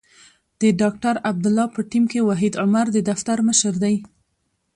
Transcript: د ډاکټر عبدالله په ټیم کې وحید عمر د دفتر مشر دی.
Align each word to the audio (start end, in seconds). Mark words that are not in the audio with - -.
د 0.61 0.63
ډاکټر 0.81 1.15
عبدالله 1.29 1.65
په 1.75 1.81
ټیم 1.91 2.03
کې 2.11 2.25
وحید 2.29 2.53
عمر 2.63 2.85
د 2.93 2.97
دفتر 3.09 3.37
مشر 3.47 3.73
دی. 3.83 3.95